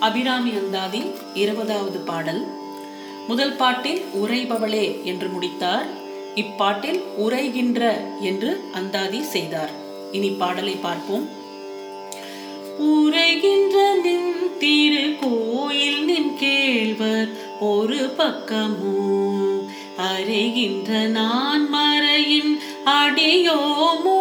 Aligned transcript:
அபிராமி 0.00 0.50
அந்தாதி 0.50 1.02
இருபதாவது 1.34 1.98
பாடல். 1.98 2.46
முதல் 3.26 3.56
பாட்டில் 3.56 4.04
உரைபவளே 4.22 5.04
என்று 5.04 5.28
முடித்தார். 5.28 5.86
இப்பாட்டில் 6.34 7.00
உரைகின்ற 7.18 7.80
என்று 8.20 8.60
அந்தாதி 8.72 9.22
செய்தார். 9.22 9.70
இனி 10.12 10.28
பாடலை 10.28 10.76
பார்ப்போம். 10.82 11.26
உரைகின்ற 12.78 13.76
நின் 14.02 14.58
திரு 14.58 15.16
கோயில் 15.20 16.04
நின் 16.04 16.32
கேள்வர் 16.40 17.28
ஒரு 17.60 18.12
பக்கமோ 18.18 18.94
அறைகின்ற 19.96 21.06
நான் 21.08 21.74
மறையின் 21.74 22.60
அடியோமோ 22.84 24.15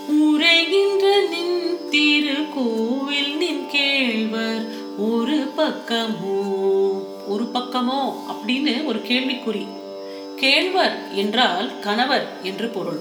உரைகின்ற 0.10 1.30
நின் 1.30 1.78
திரு 1.90 2.46
கோவில் 2.56 3.38
நின் 3.38 3.64
கேள்வர் 3.72 4.66
ஒரு 4.98 5.52
பக்கமோ? 5.58 6.40
ஒரு 7.28 7.50
பக்கமோ 7.54 8.14
அப்படின்னு 8.32 8.86
ஒரு 8.86 9.00
கேள்விக்குறி. 9.00 9.68
கேழ்வர் 10.40 10.96
என்றால் 11.14 11.80
கணவர் 11.80 12.28
என்று 12.44 12.70
பொருள். 12.70 13.00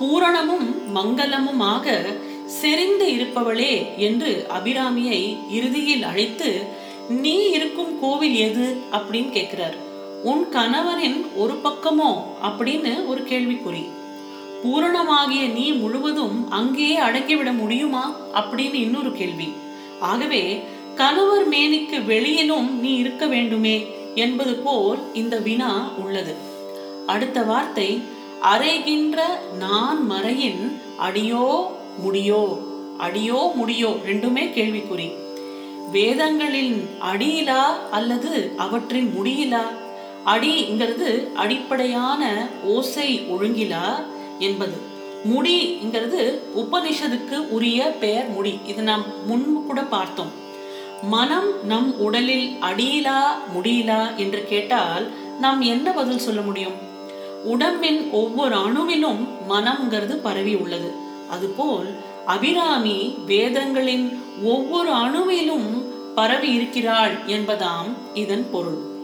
பூரணமும் 0.00 0.74
மங்களமுமாக 0.94 2.16
செறிந்து 2.46 3.06
இருப்பவளே 3.12 3.96
என்று 3.96 4.46
அபிராமியை 4.48 5.36
இறுதியில் 5.50 6.02
அழைத்து 6.02 6.62
நீ 7.08 7.50
இருக்கும் 7.50 8.00
கோவில் 8.00 8.34
எது? 8.34 8.76
அப்படின்னு 8.92 9.30
கேட்கிறார். 9.30 9.85
உன் 10.26 10.46
கணவரின் 10.52 11.26
ஒரு 11.36 11.54
பக்கமோ? 11.64 12.22
அப்படின்னு 12.42 13.06
ஒரு 13.06 13.20
கேள்விக்குறி. 13.20 13.86
பூரணமாகிய 14.62 15.52
நீ 15.52 15.72
முழுவதும் 15.72 16.50
அங்கேயே 16.50 16.98
அடங்கிவிட 16.98 17.56
முடியுமா? 17.56 18.16
அப்படின்னு 18.34 18.74
இன்னொரு 18.74 19.12
கேள்வி. 19.12 19.52
ஆகவே 20.00 20.62
கணவர் 20.94 21.48
மேனிக்கு 21.48 22.04
வெளியிலும் 22.04 22.80
நீ 22.80 22.94
இருக்க 22.94 23.26
வேண்டுமே 23.26 23.86
என்பது 24.14 24.54
போல் 24.54 24.98
இந்த 25.14 25.38
வினா 25.38 25.90
உள்ளது. 26.04 26.34
அடுத்த 27.06 27.42
வார்த்தை 27.42 28.02
அறைகின்ற 28.42 29.22
நான் 29.58 30.10
மறையின் 30.10 30.80
அடியோ 30.96 31.70
முடியோ? 31.98 32.58
அடியோ 32.98 33.52
முடியோ? 33.54 33.96
ரெண்டுமே 34.06 34.52
கேள்விக்குறி. 34.54 35.14
வேதங்களின் 35.92 36.88
அடியிலா 37.12 37.62
அல்லது 37.90 38.52
அவற்றின் 38.56 39.14
முடியிலா? 39.18 39.84
அடிங்கிறது 40.26 41.32
அடிப்படையான 41.32 42.48
ஓசை 42.64 43.20
ஒழுங்கிலா 43.20 44.02
என்பது. 44.38 44.76
முடிங்கிறது 45.34 46.38
உபனிஷதுக்கு 46.56 47.48
உரிய 47.48 47.96
பெயர் 48.00 48.28
முடி. 48.28 48.58
இது 48.66 48.82
நாம் 48.82 49.04
முன்பு 49.26 49.62
கூட 49.62 49.82
பார்த்தோம். 49.82 50.44
மனம் 51.02 51.66
நம் 51.66 51.98
உடலில் 51.98 52.56
அடியிலா 52.60 53.20
முடியிலா 53.54 54.16
என்று 54.16 54.44
கேட்டால் 54.48 55.10
நாம் 55.40 55.60
என்ன 55.60 55.90
பதில் 55.90 56.18
சொல்ல 56.18 56.40
முடியும்? 56.40 56.84
உடம்பின் 57.44 58.10
ஒவ்வொரு 58.10 58.56
அணுவிலும் 58.56 59.28
மனம்ங்கிறது 59.48 60.14
பரவி 60.22 60.54
உள்ளது. 60.54 60.90
அதுபோல் 61.30 61.96
அபிராமி 62.26 63.14
வேதங்களின் 63.26 64.22
ஒவ்வொரு 64.44 64.90
அணுவிலும் 64.92 65.84
பரவி 66.14 66.52
இருக்கிறாள் 66.52 67.14
என்பதாம் 67.26 67.92
இதன் 68.14 68.46
பொருள். 68.50 68.94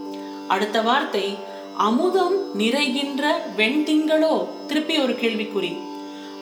அடுத்த 0.53 0.81
வார்த்தை 0.81 1.39
அமுதம் 1.77 2.58
நிறைகின்ற 2.58 3.27
வெண்திங்களோ? 3.57 4.46
திருப்பி 4.67 4.98
ஒரு 4.98 5.13
கேள்விக்குறி. 5.13 5.77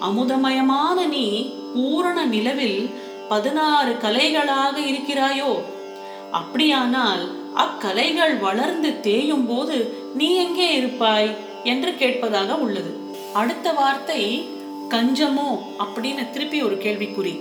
அமுதமயமான 0.00 1.06
நீ 1.09 1.54
பூரண 1.75 2.25
நிலவில் 2.25 2.91
பதினாறு 3.28 3.97
கலைகளாக 4.03 4.81
இருக்கிறாயோ? 4.81 5.60
அப்படியானால் 6.31 7.28
அக்கலைகள் 7.56 8.38
வளர்ந்து 8.41 9.00
தேயும் 9.00 9.47
போது 9.47 9.94
நீ 10.15 10.34
எங்கே 10.34 10.75
இருப்பாய்? 10.75 11.34
என்று 11.65 11.94
கேட்பதாக 11.94 12.54
உள்ளது. 12.54 12.94
அடுத்த 13.34 13.72
வார்த்தை 13.72 14.49
கஞ்சமோ? 14.88 15.59
அப்படின்னு 15.78 16.31
திருப்பி 16.31 16.62
ஒரு 16.62 16.75
கேள்விக்குறி. 16.75 17.41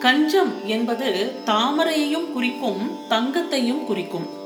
கஞ்சம் 0.00 0.52
என்பது 0.66 1.32
தாமரையையும் 1.46 2.32
குறிக்கும் 2.32 2.90
தங்கத்தையும் 3.08 3.84
குறிக்கும். 3.84 4.39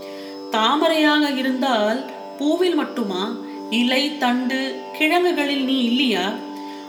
தாமரையாக 0.55 1.31
இருந்தால் 1.31 2.01
பூவில் 2.39 2.75
மட்டுமா? 2.75 3.23
இலை 3.71 4.03
தண்டு 4.19 4.59
கிழங்குகளில் 4.99 5.65
நீ 5.65 5.79
இல்லையா? 5.85 6.27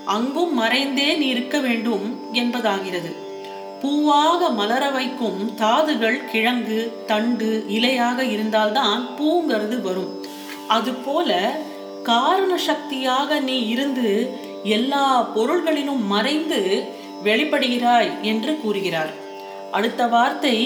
அங்கும் 0.06 0.54
மறைந்தே 0.62 1.18
நீ 1.18 1.28
இருக்க 1.28 1.60
வேண்டும் 1.60 2.06
என்பதாகிறது. 2.34 3.12
பூவாக 3.82 4.50
மலர 4.54 4.84
வைக்கும் 4.90 5.40
தாதுகள் 5.58 6.20
கிழங்கு 6.32 6.80
தண்டு 7.06 7.50
இலையாக 7.70 8.20
இருந்தால்தான் 8.32 9.02
பூங்கிறது 9.20 9.82
வரும். 9.82 10.12
அதுபோல 10.68 11.60
காரண 12.04 12.58
சக்தியாக 12.58 13.40
நீ 13.40 13.58
இருந்து 13.68 14.10
எல்லா 14.64 15.06
பொருள்களிலும் 15.36 16.04
மறைந்து 16.06 16.62
வெளிப்படுகிறாய் 17.24 18.12
என்று 18.22 18.54
கூறுகிறார். 18.62 19.14
அடுத்த 19.72 20.08
வார்த்தை 20.08 20.58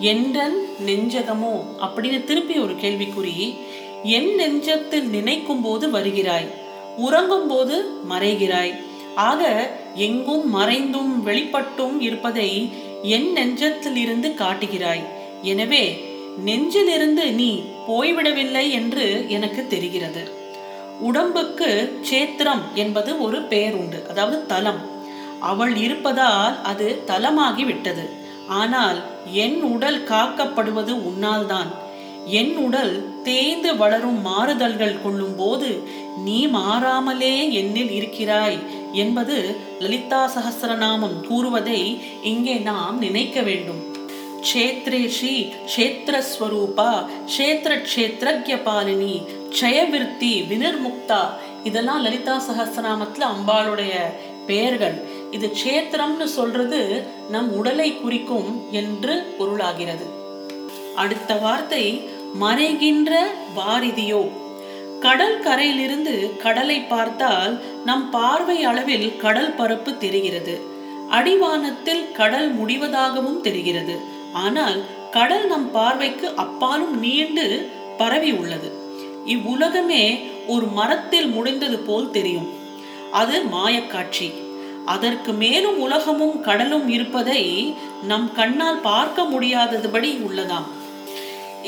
என்றன் 0.00 0.66
நெஞ்சகமோ? 0.86 1.64
அப்படின்னு 1.80 2.24
திருப்பி 2.24 2.58
ஒரு 2.58 2.72
கேள்விக்குறி 2.72 3.58
என் 4.02 4.30
நெஞ்சத்தில் 4.38 5.02
நினைக்கும் 5.02 5.60
போது 5.60 5.90
வருகிறாய் 5.90 6.48
உறங்கும் 6.96 7.46
போது 7.46 7.90
மறைகிறாய். 8.10 8.74
ஆக 9.14 9.70
எங்கும் 9.94 10.50
மறைந்தும் 10.50 11.26
வெளிப்பட்டும் 11.26 12.00
இருப்பதை 12.00 12.72
என் 13.02 13.32
நெஞ்சத்தில் 13.34 13.96
இருந்து 13.96 14.28
காட்டுகிறாய். 14.28 15.02
எனவே 15.42 16.00
நெஞ்சிலிருந்து 16.44 17.32
நீ 17.32 17.62
போய்விடவில்லை 17.88 18.70
என்று 18.70 19.24
எனக்கு 19.28 19.66
தெரிகிறது. 19.66 20.30
உடம்புக்கு 21.00 21.98
சேத்திரம் 22.00 22.62
என்பது 22.74 23.20
ஒரு 23.20 23.42
பெயர் 23.42 23.74
உண்டு 23.74 24.06
அதாவது 24.08 24.46
தலம். 24.46 24.96
அவள் 25.40 25.76
இருப்பதால் 25.76 26.62
அது 26.62 27.02
தலமாகி 27.06 27.64
விட்டது 27.64 28.10
ஆனால் 28.48 28.96
என் 29.32 29.62
உடல் 29.62 30.04
காக்கப்படுவது 30.08 30.92
உன்னால்தான். 31.10 31.70
என் 32.26 32.56
உடல் 32.56 33.22
தேய்ந்து 33.22 33.76
வளரும் 33.76 34.20
மாறுதல்கள் 34.22 35.02
கொள்ளும் 35.02 35.36
போது 35.36 35.82
நீ 36.24 36.46
மாறாமலே 36.46 37.62
என்னில் 37.62 37.90
இருக்கிறாய் 37.90 38.58
என்பது 38.92 39.56
லலிதா 39.78 40.30
சகசிரநாமம் 40.36 41.20
கூறுவதை 41.28 42.00
இங்கே 42.22 42.54
நாம் 42.54 42.98
நினைக்க 42.98 43.40
வேண்டும். 43.40 43.96
க்ஷேத்ரேஷி 44.40 45.52
க்ஷேத்திரஸ்வரூபா 45.76 47.06
க்ஷேத்திர 47.36 47.82
க்ஷேத்ரஜ 47.94 48.58
பாலினி 48.64 49.22
க்ஷயவிருத்தி 49.50 50.32
வினிர்முக்தா. 50.50 51.22
இதெல்லாம் 51.64 52.02
லலிதா 52.02 52.42
சகசிரநாமத்துல 52.50 53.26
அம்பாளுடைய 53.34 53.92
பெயர்கள். 54.46 55.07
இது 55.30 55.52
க்ஷேத்திரம்னு 55.58 56.24
சொல்றது 56.24 56.80
நம் 57.30 57.52
உடலை 57.52 57.96
குறிக்கும் 57.96 58.50
என்று 58.70 59.14
பொருளாகிறது. 59.38 60.06
அடுத்த 60.94 61.34
வார்த்தை 61.34 61.84
மறைகின்ற 62.40 63.12
வாரிதியோ. 63.56 64.30
கடல் 65.00 65.40
கரையிலிருந்து 65.40 66.14
கடலை 66.38 66.80
பார்த்தால் 66.80 67.60
நம் 67.84 68.10
பார்வை 68.10 68.64
அளவில் 68.64 69.16
கடல் 69.16 69.54
பரப்பு 69.54 69.98
தெரிகிறது. 69.98 70.60
அடிவானத்தில் 71.10 72.12
கடல் 72.12 72.48
முடிவதாகவும் 72.58 73.40
தெரிகிறது. 73.40 73.96
ஆனால் 74.32 74.80
கடல் 75.10 75.46
நம் 75.46 75.70
பார்வைக்கு 75.70 76.34
அப்பாலும் 76.34 76.98
நீண்டு 76.98 77.46
பரவி 77.96 78.32
உள்ளது. 78.32 78.70
இவ்வுலகமே 79.26 80.04
ஒரு 80.46 80.66
மரத்தில் 80.66 81.28
முடிந்தது 81.28 81.78
போல் 81.78 82.10
தெரியும். 82.10 82.48
அது 83.12 83.42
மாயக்காட்சி 83.44 84.28
அதற்கு 84.94 85.32
மேலும் 85.42 85.78
உலகமும் 85.86 86.36
கடலும் 86.46 86.86
இருப்பதை 86.96 87.42
நம் 88.10 88.28
கண்ணால் 88.38 88.84
பார்க்க 88.90 89.22
முடியாததுபடி 89.32 90.10
உள்ளதாம். 90.26 90.68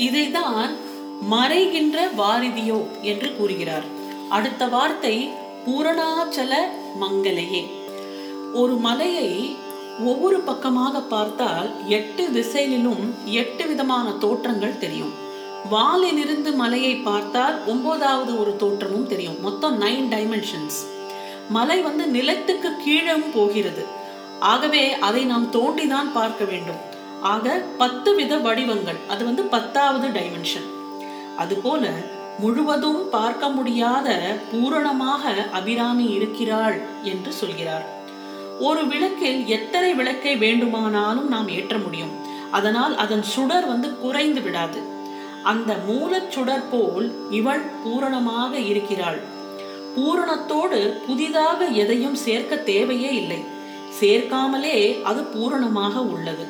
இதைதான் 0.07 0.73
மறைகின்ற 1.33 1.97
வாரிதியோ 2.21 2.79
என்று 3.11 3.31
கூறுகிறார். 3.39 3.87
அடுத்த 4.37 4.63
வார்த்தை 4.75 5.17
பூரணாச்சல 5.65 6.53
மங்கலையே 7.03 7.63
ஒரு 8.61 8.77
மலையை 8.87 9.31
ஒவ்வொரு 10.11 10.39
பக்கமாக 10.41 11.01
பார்த்தால் 11.15 11.69
எட்டு 11.97 12.25
திசையிலும் 12.37 13.03
எட்டு 13.41 13.65
விதமான 13.71 14.07
தோற்றங்கள் 14.25 14.81
தெரியும். 14.85 15.13
வாலிலிருந்து 15.73 16.53
மலையை 16.61 16.95
பார்த்தால் 17.09 17.57
ஒன்பதாவது 17.73 18.33
ஒரு 18.43 18.55
தோற்றமும் 18.63 19.11
தெரியும். 19.13 19.39
மொத்தம் 19.47 19.77
நைன் 19.83 20.09
டைமென்ஷன்ஸ் 20.15 20.81
மலை 21.57 21.79
வந்து 21.81 22.05
நிலத்துக்கு 22.17 22.71
கீழும் 22.85 23.27
போகிறது. 23.35 23.83
ஆகவே 24.53 24.85
அதை 25.09 25.23
நாம் 25.25 25.47
தோண்டிதான் 25.53 26.11
பார்க்க 26.19 26.45
வேண்டும். 26.45 26.81
ஆக 27.33 27.47
பத்து 27.83 28.11
வித 28.15 28.33
வடிவங்கள் 28.47 29.01
அது 29.09 29.23
வந்து 29.25 29.43
பத்தாவது 29.55 30.09
டைமென்ஷன் 30.09 30.69
அதுபோல 31.37 31.85
முழுவதும் 32.39 33.01
பார்க்க 33.11 33.49
முடியாத 33.49 34.09
பூரணமாக 34.51 35.33
அபிராமி 35.53 36.07
இருக்கிறாள் 36.19 36.77
என்று 37.03 37.33
சொல்கிறார். 37.33 37.87
ஒரு 38.69 38.83
விளக்கில் 38.87 39.41
எத்தனை 39.57 39.91
விளக்கை 39.95 40.33
வேண்டுமானாலும் 40.37 41.29
நாம் 41.29 41.49
ஏற்ற 41.49 41.75
முடியும். 41.79 42.15
அதனால் 42.51 42.95
அதன் 42.97 43.25
சுடர் 43.35 43.67
வந்து 43.67 43.91
குறைந்து 43.99 44.41
விடாது. 44.41 44.81
அந்த 45.43 45.73
மூலச் 45.89 46.31
சுடர் 46.35 46.67
போல் 46.71 47.07
இவள் 47.31 47.65
பூரணமாக 47.83 48.53
இருக்கிறாள். 48.71 49.21
பூரணத்தோடு 49.97 50.81
புதிதாக 51.07 51.65
எதையும் 51.65 52.15
சேர்க்க 52.15 52.57
தேவையே 52.57 53.15
இல்லை. 53.15 53.41
சேர்க்காமலே 54.01 55.03
அது 55.03 55.23
பூரணமாக 55.23 56.01
உள்ளது. 56.01 56.45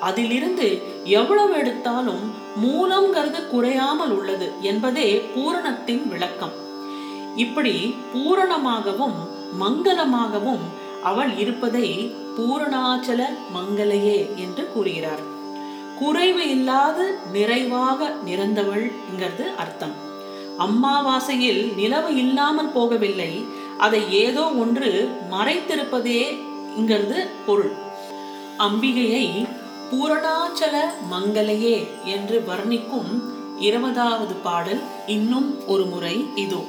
அதிலிருந்து 0.00 0.82
எவ்வளவு 1.04 1.54
எடுத்தாலும் 1.56 2.24
மூலம்ங்கிறது 2.64 3.46
குறையாமல் 3.46 4.10
உள்ளது 4.10 4.52
என்பதே 4.60 5.22
பூரணத்தின் 5.34 6.08
விளக்கம். 6.08 6.52
இப்படி 7.36 7.94
பூரணமாகவும் 8.14 9.16
மங்களமாகவும் 9.60 10.64
அவள் 11.02 11.38
இருப்பதை 11.38 12.14
பூரணாச்சல 12.36 13.22
மங்களையே 13.54 14.18
என்று 14.36 14.72
கூறுகிறார். 14.72 15.22
குறைவு 15.98 16.50
இல்லாது 16.50 17.18
நிறைவாக 17.32 18.12
நிறந்தவள்ங்கிறது 18.26 19.44
அர்த்தம். 19.56 19.94
அம்மாவாசையில் 20.58 21.62
நிலவு 21.76 22.10
இல்லாமல் 22.16 22.72
போகவில்லை. 22.76 23.32
அதை 23.78 24.02
ஏதோ 24.24 24.44
ஒன்று 24.62 24.90
மறைத்திருப்பதேங்கிறது 25.32 27.18
பொருள். 27.46 27.74
அம்பிகையை 28.58 29.26
பூரணாச்சல 29.90 30.76
மங்களையே 31.10 31.76
என்று 32.04 32.38
வர்ணிக்கும் 32.48 33.10
இருபதாவது 33.58 34.34
பாடல் 34.46 34.82
இன்னும் 35.06 35.50
ஒரு 35.66 35.84
முறை 35.84 36.24
இதோ. 36.34 36.62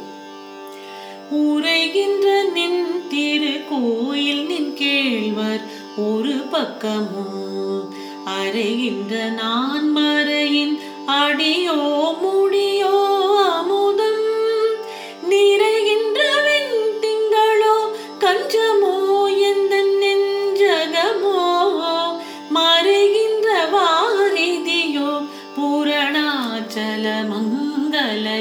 உரைகின்ற 1.37 2.27
நின் 2.53 2.83
திரு 3.09 3.55
கோயில் 3.69 4.45
நின் 4.45 4.73
கேழ்வர் 4.73 5.63
ஒரு 6.09 6.35
பக்கமும் 6.51 7.95
அறைகின்ற 8.35 9.13
நான் 9.31 9.87
மறையின் 9.97 10.75
அடி 11.05 11.56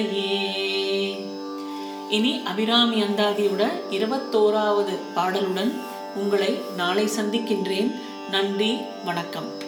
மங்களையே 0.06 1.26
இனி 2.10 2.42
அபிராமி 2.44 3.02
அந்தாதியோட 3.02 3.62
இருபத்தோராவது 3.90 4.94
பாடலுடன் 5.16 5.72
உங்களை 6.14 6.60
நாளை 6.76 7.06
சந்திக்கின்றேன். 7.06 7.90
நன்றி 8.30 8.72
வணக்கம். 9.04 9.65